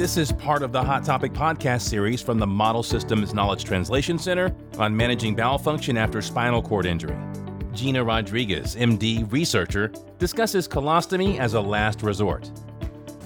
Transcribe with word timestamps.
This 0.00 0.16
is 0.16 0.32
part 0.32 0.62
of 0.62 0.72
the 0.72 0.82
Hot 0.82 1.04
Topic 1.04 1.34
podcast 1.34 1.82
series 1.82 2.22
from 2.22 2.38
the 2.38 2.46
Model 2.46 2.82
Systems 2.82 3.34
Knowledge 3.34 3.64
Translation 3.64 4.18
Center 4.18 4.50
on 4.78 4.96
managing 4.96 5.34
bowel 5.34 5.58
function 5.58 5.98
after 5.98 6.22
spinal 6.22 6.62
cord 6.62 6.86
injury. 6.86 7.14
Gianna 7.74 8.02
Rodriguez, 8.02 8.76
MD, 8.76 9.30
researcher, 9.30 9.92
discusses 10.18 10.66
colostomy 10.66 11.38
as 11.38 11.52
a 11.52 11.60
last 11.60 12.02
resort. 12.02 12.50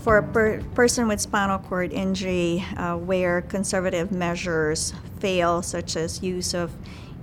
For 0.02 0.18
a 0.18 0.22
per- 0.24 0.62
person 0.74 1.06
with 1.06 1.20
spinal 1.20 1.60
cord 1.60 1.92
injury 1.92 2.64
uh, 2.76 2.96
where 2.96 3.42
conservative 3.42 4.10
measures 4.10 4.94
fail, 5.20 5.62
such 5.62 5.94
as 5.94 6.24
use 6.24 6.54
of 6.54 6.72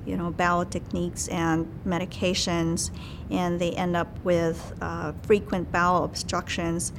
you 0.05 0.15
know, 0.17 0.31
bowel 0.31 0.65
techniques 0.65 1.27
and 1.27 1.67
medications, 1.85 2.89
and 3.29 3.59
they 3.59 3.71
end 3.73 3.95
up 3.95 4.17
with 4.23 4.73
uh, 4.81 5.11
frequent 5.23 5.71
bowel 5.71 6.05
obstructions, 6.05 6.91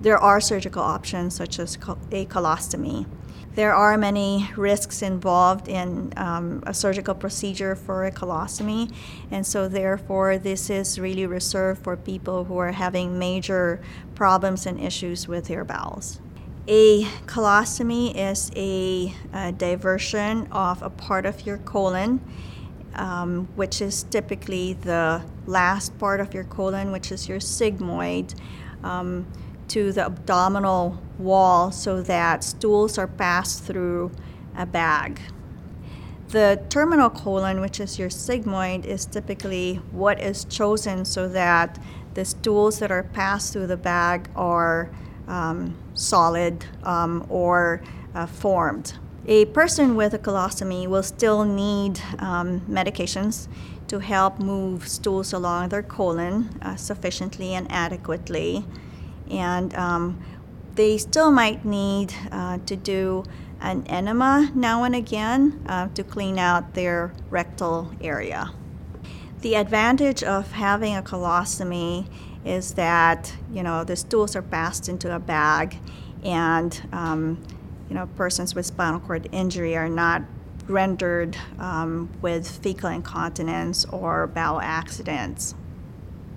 there 0.00 0.18
are 0.18 0.40
surgical 0.40 0.82
options 0.82 1.34
such 1.34 1.58
as 1.58 1.76
a 2.10 2.26
colostomy. 2.26 3.06
There 3.54 3.74
are 3.74 3.98
many 3.98 4.50
risks 4.56 5.02
involved 5.02 5.68
in 5.68 6.14
um, 6.16 6.62
a 6.66 6.72
surgical 6.72 7.14
procedure 7.14 7.74
for 7.76 8.06
a 8.06 8.10
colostomy, 8.10 8.90
and 9.30 9.46
so 9.46 9.68
therefore, 9.68 10.38
this 10.38 10.70
is 10.70 10.98
really 10.98 11.26
reserved 11.26 11.84
for 11.84 11.96
people 11.96 12.44
who 12.44 12.56
are 12.56 12.72
having 12.72 13.18
major 13.18 13.82
problems 14.14 14.64
and 14.64 14.80
issues 14.80 15.28
with 15.28 15.48
their 15.48 15.64
bowels. 15.64 16.18
A 16.66 17.04
colostomy 17.26 18.14
is 18.16 18.50
a, 18.56 19.14
a 19.34 19.52
diversion 19.52 20.46
of 20.50 20.80
a 20.82 20.88
part 20.88 21.26
of 21.26 21.44
your 21.44 21.58
colon, 21.58 22.20
um, 22.94 23.48
which 23.54 23.82
is 23.82 24.04
typically 24.04 24.74
the 24.74 25.22
last 25.44 25.98
part 25.98 26.20
of 26.20 26.32
your 26.32 26.44
colon, 26.44 26.90
which 26.90 27.12
is 27.12 27.28
your 27.28 27.38
sigmoid. 27.38 28.34
Um, 28.82 29.26
to 29.72 29.90
the 29.90 30.04
abdominal 30.04 31.00
wall 31.18 31.72
so 31.72 32.02
that 32.02 32.44
stools 32.44 32.98
are 32.98 33.06
passed 33.06 33.64
through 33.64 34.10
a 34.54 34.66
bag. 34.66 35.18
The 36.28 36.62
terminal 36.68 37.08
colon, 37.08 37.62
which 37.62 37.80
is 37.80 37.98
your 37.98 38.10
sigmoid, 38.10 38.84
is 38.84 39.06
typically 39.06 39.76
what 39.90 40.20
is 40.20 40.44
chosen 40.44 41.06
so 41.06 41.26
that 41.28 41.78
the 42.12 42.26
stools 42.26 42.80
that 42.80 42.90
are 42.90 43.02
passed 43.02 43.54
through 43.54 43.66
the 43.66 43.78
bag 43.78 44.28
are 44.36 44.90
um, 45.26 45.74
solid 45.94 46.66
um, 46.82 47.26
or 47.30 47.80
uh, 48.14 48.26
formed. 48.26 48.98
A 49.26 49.46
person 49.46 49.96
with 49.96 50.12
a 50.12 50.18
colostomy 50.18 50.86
will 50.86 51.02
still 51.02 51.44
need 51.44 51.98
um, 52.18 52.60
medications 52.68 53.48
to 53.88 54.00
help 54.00 54.38
move 54.38 54.86
stools 54.86 55.32
along 55.32 55.70
their 55.70 55.82
colon 55.82 56.50
uh, 56.60 56.76
sufficiently 56.76 57.54
and 57.54 57.70
adequately 57.70 58.66
and 59.30 59.74
um, 59.74 60.22
they 60.74 60.98
still 60.98 61.30
might 61.30 61.64
need 61.64 62.14
uh, 62.30 62.58
to 62.66 62.76
do 62.76 63.24
an 63.60 63.86
enema 63.86 64.50
now 64.54 64.84
and 64.84 64.94
again 64.94 65.62
uh, 65.66 65.88
to 65.88 66.02
clean 66.02 66.38
out 66.38 66.74
their 66.74 67.12
rectal 67.30 67.92
area. 68.00 68.52
The 69.40 69.54
advantage 69.56 70.22
of 70.22 70.52
having 70.52 70.96
a 70.96 71.02
colostomy 71.02 72.06
is 72.44 72.74
that 72.74 73.34
you 73.52 73.62
know 73.62 73.84
the 73.84 73.96
stools 73.96 74.34
are 74.34 74.42
passed 74.42 74.88
into 74.88 75.14
a 75.14 75.18
bag, 75.18 75.78
and 76.24 76.80
um, 76.92 77.42
you 77.88 77.94
know 77.94 78.06
persons 78.16 78.54
with 78.54 78.66
spinal 78.66 79.00
cord 79.00 79.28
injury 79.32 79.76
are 79.76 79.88
not 79.88 80.22
rendered 80.68 81.36
um, 81.58 82.08
with 82.20 82.48
fecal 82.48 82.88
incontinence 82.88 83.84
or 83.86 84.26
bowel 84.26 84.60
accidents. 84.60 85.54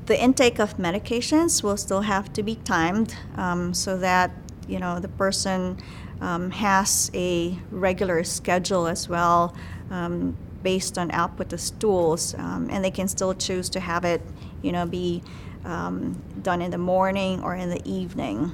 The 0.05 0.21
intake 0.21 0.59
of 0.59 0.77
medications 0.77 1.63
will 1.63 1.77
still 1.77 2.01
have 2.01 2.31
to 2.33 2.43
be 2.43 2.55
timed 2.57 3.15
um, 3.37 3.73
so 3.73 3.97
that 3.97 4.31
you 4.67 4.79
know 4.79 4.99
the 4.99 5.07
person 5.07 5.77
um, 6.21 6.51
has 6.51 7.09
a 7.13 7.57
regular 7.71 8.23
schedule 8.23 8.87
as 8.87 9.09
well 9.09 9.55
um, 9.89 10.37
based 10.61 10.97
on 10.97 11.11
output 11.11 11.53
of 11.53 11.59
stools, 11.59 12.35
um, 12.35 12.69
and 12.71 12.83
they 12.83 12.91
can 12.91 13.07
still 13.07 13.33
choose 13.33 13.69
to 13.69 13.79
have 13.79 14.05
it, 14.05 14.21
you 14.61 14.71
know, 14.71 14.85
be 14.85 15.23
um, 15.63 16.21
done 16.41 16.61
in 16.61 16.71
the 16.71 16.77
morning 16.77 17.41
or 17.44 17.55
in 17.55 17.69
the 17.69 17.81
evening. 17.88 18.51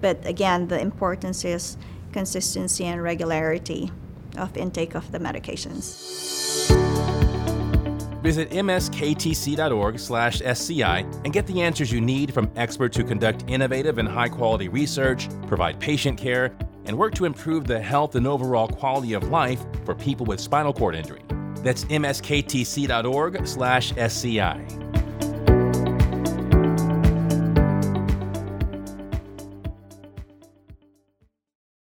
But 0.00 0.26
again, 0.26 0.68
the 0.68 0.80
importance 0.80 1.44
is 1.44 1.76
consistency 2.12 2.84
and 2.84 3.02
regularity 3.02 3.90
of 4.36 4.56
intake 4.56 4.94
of 4.94 5.12
the 5.12 5.18
medications. 5.18 5.96
Visit 8.22 8.50
msktc.org/sci 8.50 9.62
and 11.24 11.32
get 11.32 11.46
the 11.46 11.62
answers 11.62 11.90
you 11.90 12.00
need 12.00 12.34
from 12.34 12.50
experts 12.56 12.96
who 12.96 13.04
conduct 13.04 13.44
innovative 13.48 13.98
and 13.98 14.08
high-quality 14.08 14.68
research, 14.68 15.28
provide 15.46 15.80
patient 15.80 16.18
care, 16.18 16.54
and 16.84 16.96
work 16.96 17.14
to 17.14 17.24
improve 17.24 17.66
the 17.66 17.80
health 17.80 18.14
and 18.16 18.26
overall 18.26 18.68
quality 18.68 19.12
of 19.14 19.24
life 19.28 19.64
for 19.84 19.94
people 19.94 20.26
with 20.26 20.40
spinal 20.40 20.72
cord 20.72 20.94
injury. 20.94 21.22
That's 21.56 21.84
msktc.org/sci. 21.84 22.20